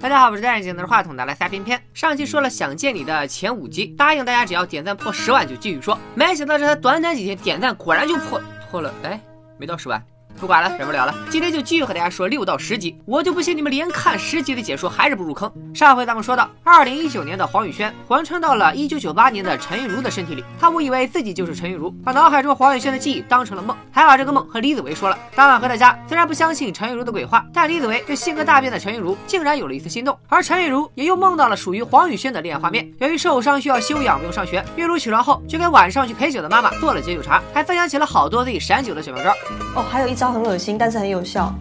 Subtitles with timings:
[0.00, 1.78] 大家好，我是戴眼镜拿着话筒的来撒偏偏。
[1.92, 5.98] 上期说了想见你的前五集，答应大家只要点赞破十万就继续说。
[6.14, 9.20] 没想到这才短短几天，点赞果然就破破了，哎，
[9.58, 10.02] 没到十万。
[10.40, 12.96] 不管了，忍不了了，今天就继续和大家说六到十集。
[13.04, 15.52] 我就不信你们连看十集的解说还是不入坑。
[15.74, 25.18] 上回咱们说到，二零一九年的黄宇轩魂穿到了一九九八年的陈玉茹的身体里，他误以为自己就是陈玉茹，把脑海中黄宇轩的记忆当成了梦，还把这个梦和李子维说了。
[25.36, 32.90] 当晚回到家，虽然不相信陈玉茹的鬼话，但李子维对性格大变的陈玉茹竟然有了一丝心动，而陈玉茹也又梦到了属于黄宇轩的恋爱画面。
[32.98, 39.30] 由于受伤需要休养，不用上学，韵如起床后就给晚上去陪酒的妈妈做了解酒茶，还分享起了好多自己闪酒的小妙招。
[39.76, 41.54] 哦，还有一招很恶心，但是很有效。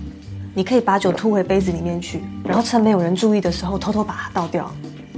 [0.55, 4.71] 你可以把酒吐回杯子里面去，然后趁没有人注意的时候偷偷把它倒掉。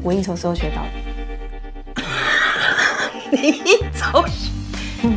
[0.04, 0.90] 我应酬时候学到的。
[3.32, 4.24] 你应酬？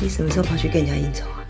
[0.00, 1.44] 你什么时候跑去跟人家应酬啊？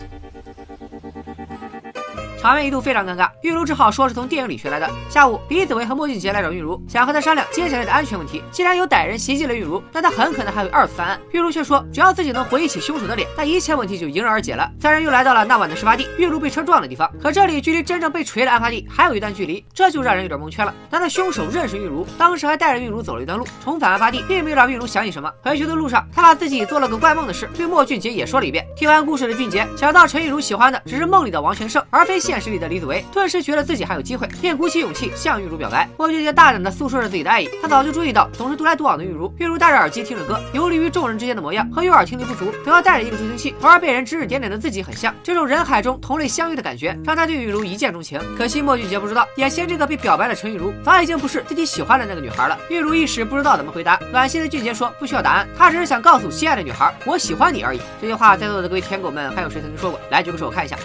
[2.39, 4.89] 场面一度非常尴尬，玉茹只好说是从电影里学来的。
[5.09, 8.41] 下午，李子维和莫俊杰来找玉茹，想和她商量接下来的安全问题。
[8.49, 11.19] 既然有歹人袭击了玉茹，那他很可能还会二次犯案。
[11.31, 14.71] 玉茹却说，只要自己能回忆起凶手的脸，那一切问题就迎刃而解了。
[14.79, 17.11] 三人又来到了那晚的事发地，玉茹被车撞的地方。
[17.21, 20.73] 可这里距离真正被锤的案发地还有一段距离，这就让人有点蒙圈了。
[20.89, 23.45] 难道凶手认识玉茹，当时还带着玉茹走了一段路？
[23.61, 25.29] 重返案发地，并没有让玉茹想起什么。
[25.41, 28.65] 回去的路上，他把自己做了个怪梦的事对莫俊杰也说了一遍。
[28.77, 33.03] 听完故事的俊杰想到陈玉茹喜欢的只是梦里的王全胜，而非现实里的李子维。
[33.11, 35.89] 顿时觉得自己还有机会，便鼓起勇气向玉茹表白。
[35.97, 39.33] 莫俊杰大胆地诉说着自己的爱意，他早就注意到总是独来独往的玉茹。
[39.39, 45.11] 玉茹戴着耳机听着歌，游离于众人之间的模样，和右耳听力不足，都要带着一个助听器，从而被人指指点点的自己很像。
[45.23, 48.21] 这种人海中同类相遇的感觉，让他对玉茹一见钟情。
[48.37, 52.55] 可惜莫俊杰不知道，眼前这个被表白的陈玉茹，早已经不是自己喜欢的那个女孩了。
[52.69, 57.81] 玉茹一时不知道怎么回答，暖心的俊杰说不需要答案，他只是想告诉心爱的女孩，我喜欢你而已。
[57.99, 59.99] 这句话在座的各位舔狗们，还有谁曾经说过？
[60.11, 60.77] 来举个手我看一下。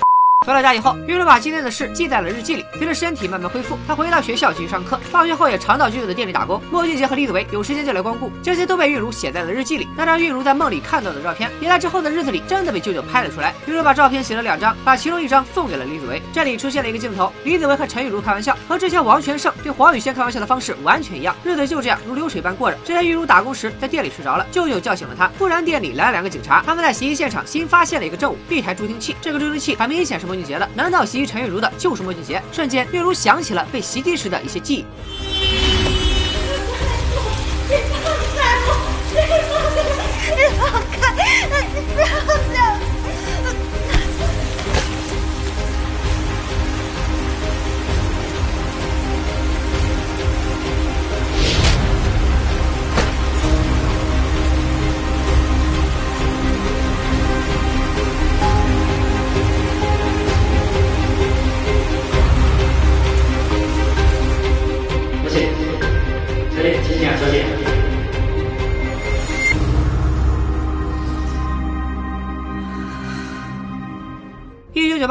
[0.45, 2.67] 回到家以后，玉茹把今天的事记在了日记里。
[2.75, 5.01] 随着身体慢慢恢复，她回到学校继续上课。
[5.11, 6.61] 放学后也常到舅舅的店里打工。
[6.71, 9.89] 莫俊杰和李子维有时间就来光顾，这些都被玉茹写在了日记里。
[9.97, 13.55] 那张玉茹在梦里看到的照片，也在之后的日子里真的被舅舅拍了出来。
[13.67, 16.21] 玉茹把照片洗了两张，把其中一张送给了李子维。
[16.31, 21.35] 这里出现了一个镜头，李子维和陈玉茹开玩笑，和之前王全胜对黄雨轩开玩笑的方式完全一样。
[21.43, 22.77] 日子就这样如流水般过着。
[22.85, 25.27] 之前玉茹打工时在店里睡着了，舅舅叫醒了她。
[25.39, 29.17] 突然店里来了两个警察，他们在袭击现场新发现了一个证物，一台助听器。
[29.23, 31.05] 这个助听器很明显是莫俊杰的，难道？
[31.05, 34.85] 袭击陈玉茹的就是莫俊杰，瞬间月如想起了被袭击时的一些记忆。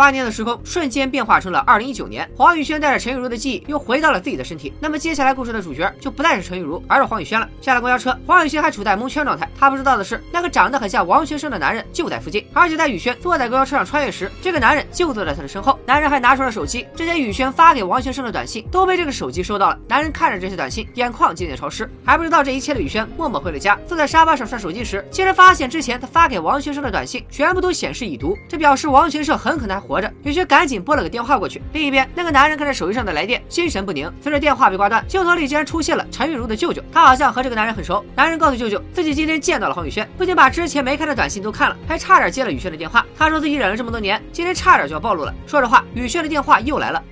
[0.03, 4.73] 八年的时空瞬间变化成了二零一九年，黄宇轩带着陈玉茹的记忆又回到了自己的身体。
[4.77, 7.47] 那么接下来故事的主角就不再是陈玉茹，而是黄宇轩了。
[7.61, 9.49] 下了公交车，黄宇轩还处在蒙圈状态。
[9.57, 15.79] 他不知道的是，那个长得很像王学生的男人就在附近，而且在宇轩坐在公交车上穿越时，这个男人就坐在他的身后。
[15.85, 19.79] 男人还拿出了手机，之前宇轩发给王学生的短信都被这个手机收到了。
[19.87, 21.89] 男人看着这些短信，眼眶渐渐潮湿。
[22.03, 29.92] 还不知道这一切的宇轩默默回了家，坐在沙发上刷手机时，竟然发现之前他发给王学生的短信全部都显示已读，这表示王学生很可能还活
[30.23, 30.29] 着。
[30.29, 31.61] 宇轩赶紧拨了个电话过去。
[31.73, 34.11] 另一边，那个男人看着手机上的来电，心神不宁。
[34.21, 38.03] 随着电话被挂断，镜头里竟然出现了陈玉茹的舅舅，他好像和这个男人很熟。
[38.15, 43.05] 男人告诉舅舅，自己今天见到了黄宇轩，不仅把之前没看的短信都看了，还差点接了宇轩的电话。
[43.17, 45.33] 他说自己忍了这么多年，今天差点就要暴露了。
[45.45, 47.03] 说着话，宇轩的电话又来了。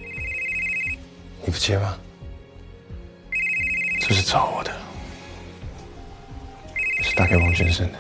[1.44, 1.98] 你不接吗？
[4.00, 4.72] 这是找我的，
[7.04, 7.98] 是打给王全胜的。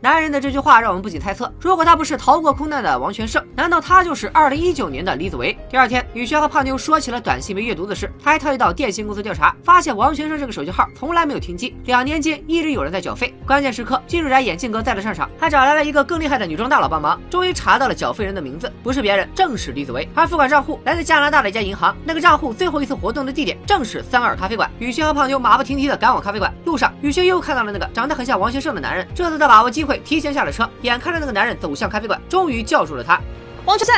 [0.00, 5.56] 男人的这句话让我们不禁猜测：如果他不是逃过空难的王全胜，难道他就是二零一九年的李子维？
[5.70, 13.34] 第二天，宇轩和胖妞说起了短信被阅读的事，他还特意到电信公司调查，发现王全胜这个手机号从来没有停机，两年间一直有人在缴费。
[13.46, 20.08] 关键时刻，金主宅眼镜哥再次上场，还找来了一个更厉害的女装大佬帮忙，终于查到了缴费人的名字，不是别人，正是李子维。
[20.14, 24.70] 而付款账户来自加拿大的一家银行，那个账户最后一次活动的地点正是三二咖啡馆。
[24.78, 30.68] 宇轩和胖妞马不停蹄的赶往咖啡馆，路上，宇轩又看到了那个长得很像王全胜的男人，这次他把握机会提前下了车。
[30.82, 33.20] 眼看着那个男人走向咖啡馆，终于叫住了他。
[33.64, 33.94] 王全胜，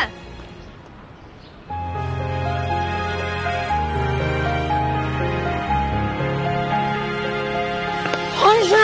[8.41, 8.79] 黄轩，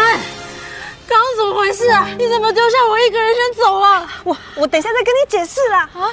[1.07, 2.07] 刚刚怎么回事啊？
[2.19, 4.09] 你怎么丢下我一个人先走了？
[4.25, 5.89] 我我等一下再跟你解释啦。
[5.95, 6.11] 啊，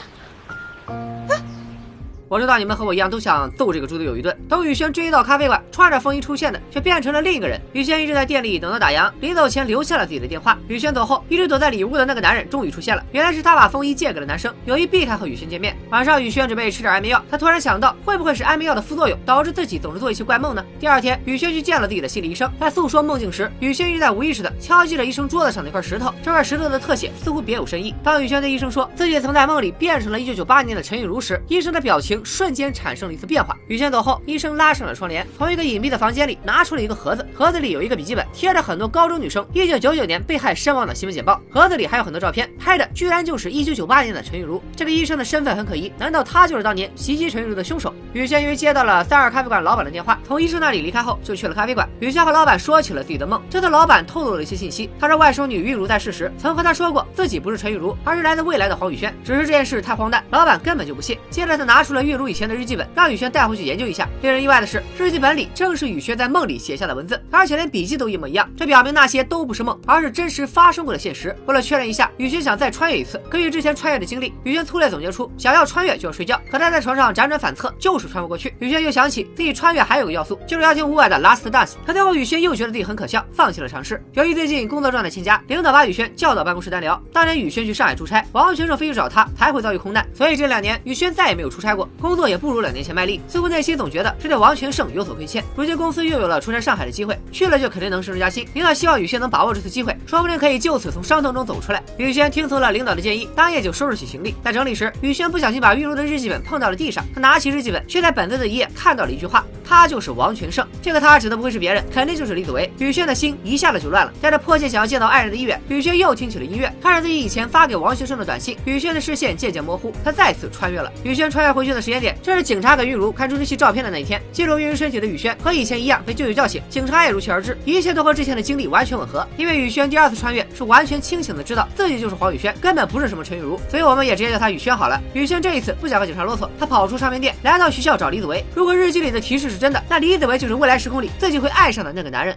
[2.31, 4.33] 我知道你们和我一样都想揍这个猪队友一顿。
[4.47, 7.59] 等宇轩追到咖啡馆，穿着风衣出现的却变成了另一个人。
[7.73, 10.57] 宇轩一直在店里等到打烊，临走前留下了自己的电话。
[10.69, 15.75] 宇轩走后，一直躲在里屋的那个男人终于出现了，原来是他把风衣借给了男生，有意避开和宇轩见面。
[15.89, 20.63] 晚上，宇轩准备吃点安眠药，他突然想到，会不会是安眠药的副作用导致自己总是做一些怪梦呢？
[20.79, 27.93] 第二天，宇轩去见了自己的心理医生，在诉说梦境时，宇轩一直在无意识的敲击着医生桌子上的那块石头，这块石头的特写似乎别有深意。
[28.01, 33.57] 当宇轩对医生说自己曾在梦里变成了一九九八年的陈雨茹时，医生的表情瞬间产生了一次变化。
[33.67, 41.41] 宇轩走后，医生拉上了窗帘，从一个隐蔽的房间里拿出了一个盒子，盒子里有一个笔记本，贴着很多高中女生一九九九年被害身亡的新闻简报。
[41.49, 44.61] 盒子里还有很多照片，拍的居然就是一九九八年的陈玉茹。
[44.75, 47.93] 这个医生的身份很可疑，难道他就是当年袭击陈玉茹的凶手？
[48.13, 51.87] 宇轩因为接到了三二咖啡馆老板的电话，从医生那里离开后就去了咖啡馆。
[51.99, 54.89] 宇轩和老板说起了自己的梦，这次老板透露了一些信息。
[54.99, 61.17] 他说外甥女玉茹在世时曾和他说过自己不是陈玉茹，而是来自未来的黄宇轩，只是这件事太荒诞，老板根本就不信。
[61.29, 64.07] 接着他拿出了玉玉茹以前的日记本，让宇轩带回去研究一下。
[64.21, 68.49] 令人意外的是，日记本里正是宇轩在梦里写下的文字，而且连笔记都一模一样。
[68.57, 71.33] 这表明那些都不是梦，而是真实发生过的现实。
[71.45, 76.39] 为了确认一下，宇轩想再穿越一次，根据之前穿越的经历，宇轩粗略总结出，想要穿越就要睡觉。
[76.51, 78.53] 可他在床上辗转反侧，就是穿不过去。
[78.59, 81.69] 宇轩又想起自己穿越还有个要素，就是要听屋外的《Last Dance》。
[81.85, 84.03] 可最后宇轩又觉得自己很可笑，放弃了尝试。
[84.15, 87.01] 由于最近工作状态欠佳，领导把宇轩叫到办公室单聊。
[87.13, 90.05] 当年宇轩去上海出差，王选手飞去找他，才会遭遇空难。
[90.13, 93.21] 所以这两年宇轩再也没有出差过，工作也不如两年前卖力。
[93.27, 95.43] 似乎内心总觉得是对王全胜有所亏欠。
[95.55, 98.47] 如今公司又有了出差上海的机会，去了就肯定能升职加薪。
[98.53, 101.81] 领导希望宇轩能把握这次机会，说不定可以就此从伤痛中走出来。
[101.97, 104.33] 宇轩听从了领导的建议，当夜就收拾起行李。
[104.43, 107.05] 在整理时，宇轩不小心把玉茹的日记本碰到了地上。
[107.13, 112.69] 他拿起日记本，却在本子的一页看到了一句话：“他就是王全胜。”这个他指的不会是别人，肯定就是李子维。
[112.77, 120.91] 宇轩的心一下子就乱了，带着迫切想要见到爱人的意愿，宇轩又听起了音乐，看着自己以前发给王学生的短信，宇轩的视线渐渐模糊，他再次穿越了。
[121.03, 124.21] 宇轩穿越回去的时间点，正是警察给玉茹看助听器照片的那一天。
[124.33, 129.25] 进入玉茹身体的宇轩和以前一样被舅舅叫醒，警察也如期而至，一切都和之前的经历完全吻合。
[129.37, 134.99] 因为宇轩第二次穿越是完全清醒的，知道自己就是黄宇轩，根本不是什么陈玉茹，所以我们也直接叫他宇轩好了。
[135.13, 138.43] 宇轩这一次不想和警察啰嗦，他跑出唱片店，来到学校找李子维。
[138.55, 142.35] 如果日记里的提示是真的，那李子维就是未来时空里自己会爱上的那个男人。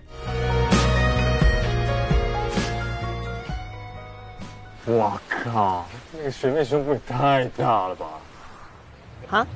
[4.84, 8.06] 我靠，那个学妹胸部也太大了吧！
[9.30, 9.46] 啊？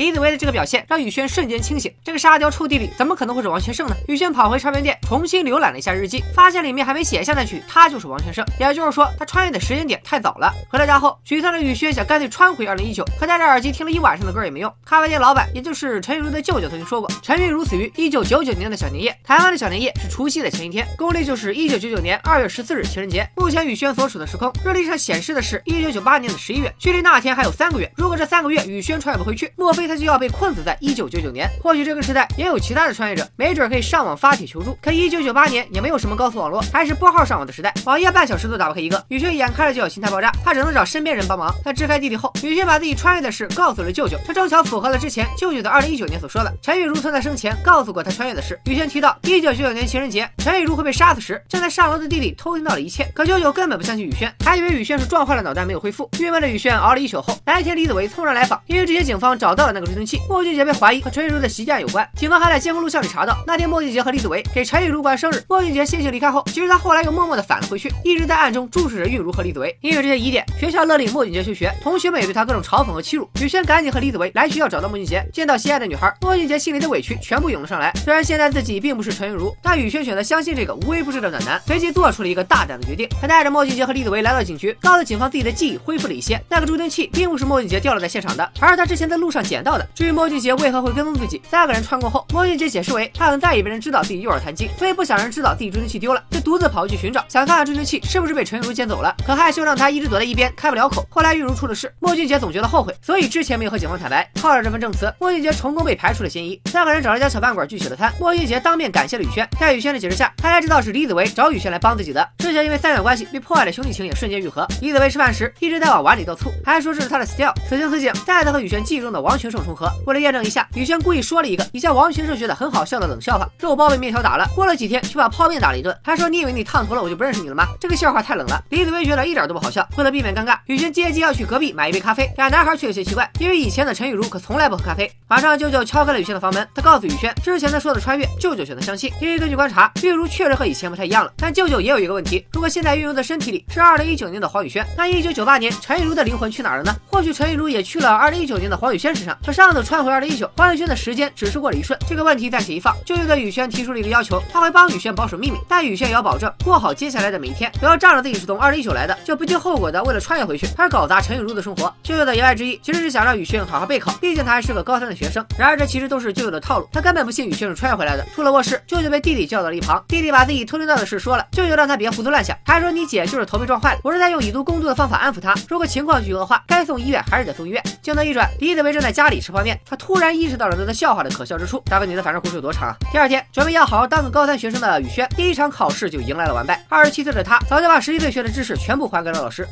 [0.00, 3.94] 李子维的这个表现让宇轩瞬间清醒，这个沙雕臭弟弟怎么可能会是王全胜呢？
[4.08, 10.50] 宇轩跑回唱片店，重新浏览了一下日记，发现里面还没写下那句“他就是王全胜”，也就是说他穿越的时间点太早了。
[10.70, 14.74] 回到家后，沮丧的宇轩想干脆穿回二零一九，可戴着耳机听了一晚上的歌也没用。
[14.86, 23.28] 咖啡店老板，也就是陈玉茹的舅舅曾经说过，陈玉茹死于一九九九年的小年夜，台湾的小年夜是除夕的前一天，公历就是一九九九年二月十四日情人节。
[23.36, 27.92] 目前宇轩所处的时空日历上显示的是一九九八年的十一月，距离那天还有三个月。
[27.98, 31.50] 如果这三个月宇轩穿越不回去，莫非他就要被困死在一九九九年？
[31.60, 34.78] 或许这个时代也有其他的穿越者，没准可以上网发帖求助。
[34.80, 39.04] 可一九九八年也没有什么高速网络，还是拨号上网的时代，网页半小时都打不开一个。
[39.08, 41.52] 宇轩眼看着就要心态爆炸，他只能找身边人帮忙。
[41.64, 48.58] 他支开弟弟后，宇轩把自己穿越的事告诉了舅舅，这正巧符合了之前舅舅的二零一九年所说的陈玉如曾在生前告诉过他穿越的事。
[48.66, 53.10] 宇轩提到一九九九年情人节陈玉如会被杀死时，正在上楼的弟弟偷听到了一切。
[53.12, 56.08] 可舅舅根本不相信宇轩，还以为宇轩是撞坏了脑袋没有恢复。
[56.18, 62.08] 郁闷的宇轩熬了一宿后，白天李子维突然来访，因为这些警方找到了那个追踪器，莫俊杰被怀疑和陈玉茹的袭击案有关。
[62.16, 65.42] 警方还在监控录像里查到，那天莫俊杰和李子维给陈玉茹过生日。
[65.48, 69.76] 莫俊杰先行离开后，其实他后来又默默的返了回去，一直在暗中注视着玉茹和李子维。
[69.80, 73.28] 因为这些疑点，学校勒令莫俊杰休学，同学们也对他各种嘲讽和欺辱。
[73.40, 77.92] 宇轩赶紧和李子维来学校找到莫俊杰，见到心爱的女孩，莫俊杰心里的委屈全部涌了上来。
[78.04, 83.08] 虽然现在自己并不是陈玉茹，但宇轩选择相信这个无微不至的暖男，随即做出了一个大胆的决定。
[83.20, 86.40] 他带着莫俊杰和李子维来到警局，告诉警方自己的记忆恢复了一些。
[86.48, 89.86] 那个助听器并不是莫俊杰掉落在现场的，而是他之前在路上捡到的。
[89.94, 99.14] 至于莫俊杰为何会跟踪自己，三个人穿过后，莫俊杰解释为他很在意别人知道自己右耳弹琴，所以不想人知道自己助听器丢了，就独自跑去寻找，想看看助听器是不是被陈玉茹捡走了。
[99.26, 101.06] 可害羞让他一直躲在一边，开不了口。
[101.10, 104.28] 后来玉茹出了事，莫俊杰总觉得后悔，所以之前没有和警方坦白。
[104.40, 106.60] 靠着这份证词，莫俊杰成功被排除了嫌疑。
[106.66, 109.48] 三个人找了家小饭馆聚起了餐，莫俊杰当面感谢了宇轩。
[109.58, 112.28] 在宇轩的解释下，他才知道是李子维找宇轩来帮自己的。
[112.38, 114.66] 之前因为三角关系被破坏的兄弟情也瞬间愈合。
[114.80, 117.54] 李子维吃饭时一直在往碗里倒醋，还说这是他的 style。
[117.68, 119.90] 此情此景，再次和宇轩记忆中的王全胜重合。
[120.06, 127.66] 为了验证一下，宇轩故意说了一个以前王全胜觉得很好笑的冷笑话：肉包被面条打了，过了几天却把泡面打了一顿，还说你以为你烫头了我就不认识你了吗？
[127.80, 128.62] 这个笑话太冷了。
[128.68, 129.86] 李子薇觉得一点都不好笑。
[129.96, 132.30] 为了避免尴尬，雨轩借机要去隔壁买一杯咖啡。
[132.36, 135.10] 俩男孩却有些奇怪，因为以前的陈雨茹可从来不喝咖啡。
[135.26, 141.32] 马上舅舅敲开了雨轩的房门，他告诉雨轩，之前他说的穿越，舅舅选择相信，因为根据观察，玉茹确实和以前不太一样了。
[141.36, 146.94] 但舅舅也有一个问题，如果现在运用的身体里是二零一九年的黄雨轩，那一九九八年陈雨茹的灵魂去哪了呢？
[147.06, 151.98] 或许陈雨茹也去了二零一九年的黄雨轩身上，可上次穿回二零一九，黄雨轩的时间只是过了一瞬。
[152.08, 161.60] 这个问题暂且一放，舅舅对雨轩提出了一个要求，他会帮雨轩保守秘密，但雨轩也要保证过好接下来的每一天，不要仗着自己是从二零一九来的，就不计后果的为了穿越回去，开始搞砸陈雨茹的。
[161.62, 161.94] 生活。
[162.02, 162.34] 舅舅的。
[162.34, 165.14] 言外之意其实是想让雨轩好好备考，毕竟他还是个高三的。
[165.14, 165.44] 学生。
[165.58, 166.58] 然而这其实都是舅舅的。
[166.58, 168.24] 套路，他根本不信雨轩是穿越回来的。
[168.34, 171.04] 出了卧室，舅舅被弟弟叫到了一旁，弟弟把自己偷听到的。
[171.04, 174.94] 事说了，舅舅让他别胡思乱想，还说你姐就是头被撞坏了，我是在用以毒攻毒的。
[174.94, 177.82] 方法安抚她，如果情况继续恶化，该送医院还是得送医院。
[178.02, 181.82] 镜头一转，李子维正在家里吃泡面，他突然意识到了那个笑话的可笑之处。
[181.86, 182.96] 大哥，你的反正故事有多长啊？
[183.10, 186.84] 第二天，准备要好好当个高三学生的雨轩，第一场考试就迎来了完败。
[186.88, 189.66] 二十七岁的他，早就把十一岁学的知识全部还给了老师。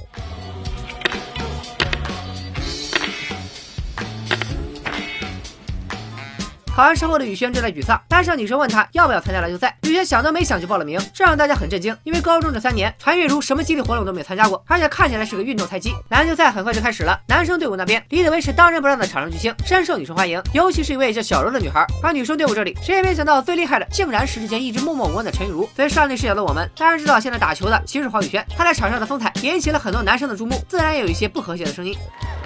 [6.78, 15.92] 考完试后的雨轩正在沮丧，班上女生问他要不要参加篮球赛，雨轩想都没想就报了名，这让大家很震惊，因为高中这三年，传月如什么激励活动都没有参加过，而且看起来是个运动菜鸡。
[16.10, 21.84] 篮球赛很快就开始了，男生队伍那边，李子维是当仁不让的场上巨星，深受女生欢迎，尤其是一位叫小柔的女孩。
[22.00, 25.68] 而女生队伍这里，谁也没想到最厉害的竟然是之前一直默默无闻的陈雨茹。
[25.74, 31.92] 作为上帝视角的我们，当然知道现在打球的其实是黄雨轩，他在场上的风采引起了很多男生的注目，自然也有一些不和谐的声音。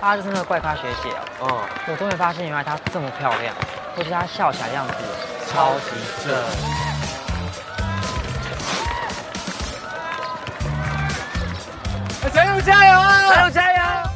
[0.00, 3.54] 她就是那个怪咖学姐哦，嗯，我终于发现原来她这么漂亮。
[3.96, 4.94] 而且他笑起来的样子
[5.52, 5.90] 超级
[6.24, 6.32] 正。
[12.32, 13.28] 加油加油啊！
[13.28, 13.71] 加油加油！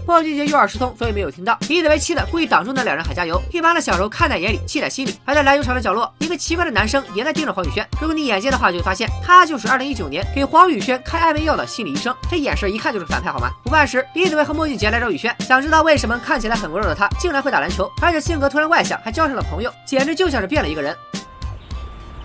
[0.06, 1.58] 莫俊杰右耳失聪，所以没有听到。
[1.68, 5.18] 李子维气的故意挡住那两人喊加油，一旁的小柔看在眼里，气在心里。
[5.24, 7.84] 而在篮球场的角落，一个奇怪的男生也在盯着黄宇轩。
[8.00, 12.14] 如果你眼尖的话，就会发现他就是2019年给黄宇轩开安眠药的心理医生。
[12.30, 13.50] 这眼神一看就是反派，好吗？
[13.64, 20.96] 午饭时，李子维和莫俊杰来找宇轩，想知道为什么看起来很温柔的他竟然会打篮球，而且性格突然外向，还交上了朋友，简直就像是变了一个人。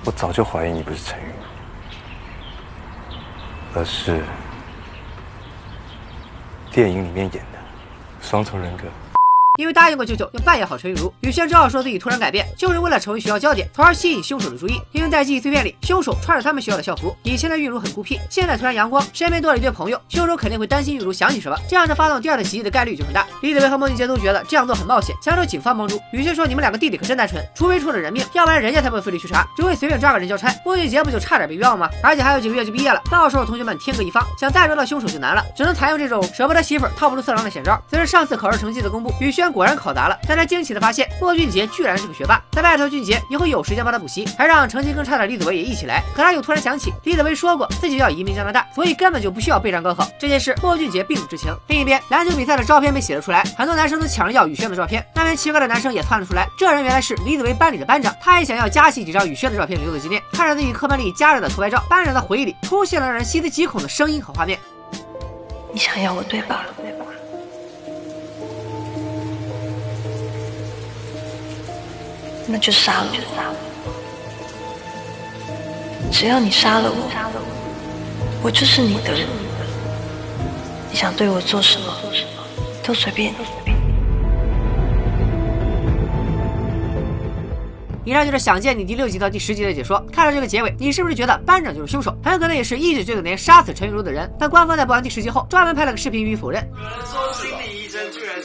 [0.06, 1.24] 我早就怀疑你不是陈宇，
[3.74, 4.22] 而是
[6.72, 7.61] 电影里面演的
[8.22, 8.86] 双重人格。
[9.58, 14.82] 因为答应过舅舅要扮演好陈玉茹，雨轩只好说自己突然改变，就是为了成为学校焦点，从而吸引凶手的注意。
[14.94, 17.14] 因为在记忆碎片里，凶手穿着他们学校的校服。
[17.24, 23.28] 以前的玉茹很孤僻，现在突然阳光，身边多了一堆朋友，凶手肯定会担心玉茹想起什么，这样他发动第二次袭击的概率就很大。
[23.42, 26.00] 李子维和孟俊杰都觉得这样做很冒险，想找警方帮助。
[26.14, 30.50] 雨轩说：“你们两个弟弟可真单纯，除非出了人命，要不然人家才不会费力去查，只会随便抓个人交差。
[30.66, 31.90] 孟俊杰不就差点被冤枉吗？
[32.02, 37.78] 而且还有几个月就毕业了，到时候同学们天各一方，想再抓到凶手就难了，只能采用这种舍不得媳妇套不住色狼的险招。
[37.90, 40.20] 随着上次考试成绩的公布，雨轩果然考砸了。
[40.28, 42.42] 但他惊奇的发现，莫俊杰居然是个学霸。
[42.52, 46.04] 在拜托俊杰以后有时间帮他补习，还让成绩更差的李子维也一起来。
[46.14, 50.06] 可他又突然想起，李子维说过自己要移民加拿大，所以根本就不需要备战高考。
[50.20, 51.50] 这件事，莫俊杰并不知情。
[51.68, 55.06] 另一边，篮球比赛的照片被写了出来，很多男生都抢着要雨轩的照片。
[55.16, 60.22] 那边奇怪的男生也窜了出来，这人原来是李子维班里的班长，他也想要加戏几张雨轩的照片留作纪念。
[60.34, 64.60] 看着自己课本里夹着的偷拍照，班长的回忆里出现了让人细思极恐的声音和画面。
[65.74, 67.06] 你想要我对吧对吧？
[72.52, 73.16] 那就杀了我！
[76.12, 77.10] 只要你杀了我，
[78.44, 79.26] 我就是你的人。
[80.90, 81.88] 你想对我做什么，
[82.84, 83.38] 都随便你。
[88.04, 90.04] 以上就是《想见你》第六集到第十集的解说。
[90.12, 92.14] 看到这个结尾，你是不是觉得班长就是凶手？
[92.22, 94.30] 很可能也是一九九九年杀死陈雨茹的人。
[94.38, 96.68] 但官方在播完第十集后，专门拍了个视频予以否认。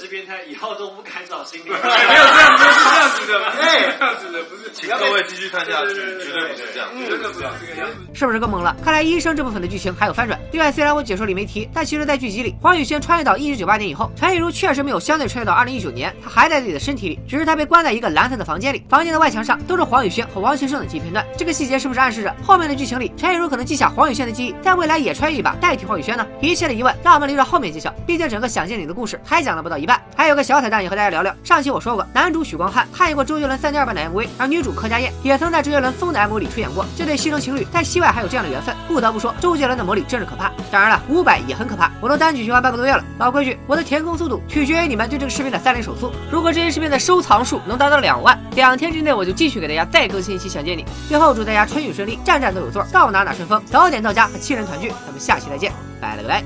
[0.07, 1.69] 是变态，以后都不敢找心理。
[1.69, 4.71] 没有这样，不是这样子的，哎，这样子的，不是。
[4.73, 7.97] 请各位继续看下去，绝对不是这样，绝对不是这个样子。
[8.15, 8.77] 是不是更懵了？
[8.85, 10.39] 看来医生这部分的剧情还有翻转。
[10.53, 21.27] 另外，虽然我解说里没提，但其实，在剧集里，黄宇轩穿越到一九九八年以后，陈雨茹确实没有相对穿越到二零一九年，她还在自己的身体里，只是她被关在一个蓝色的房间里，房间的外墙上都是黄宇轩和王学胜的记忆片段。
[21.37, 26.25] 这个细节是不是暗示着后面的剧情里，陈雨茹可能记下黄宇轩的记忆，在未来也穿越一把代替黄宇轩呢？
[26.41, 27.91] 一切的疑问让我们留着后面揭晓。
[28.07, 29.96] 毕竟整个想见你的故事还讲了不到一半。
[30.17, 36.85] 还有个小彩蛋也和大家聊聊，上期我说过，男主许光汉参演过周杰伦三点二版的 MV，而女主柯佳燕也曾在周杰伦疯的 MV 里出演过。
[36.97, 40.51] 这对西城情侣在戏外还有这样的缘分，不得不说周杰伦的魔力真是可怕。
[40.71, 41.91] 当然了，五百也很可怕。
[42.01, 43.05] 我都单曲循环半个多月了。
[43.19, 46.13] 老规矩，我的填空速度取决于你们对这个视频的三连手速。
[46.31, 50.85] 如果这些视频的收藏数能达到两万，两天之内我就继续给大家再更新一期想见你。
[51.09, 54.89] 最后祝大家春雨顺利，站站都有座，到哪哪顺风，早点到家和亲人团聚。
[55.05, 56.43] 咱们下期再见，拜了个拜。